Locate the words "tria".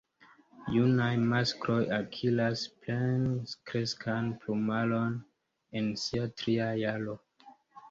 6.43-6.75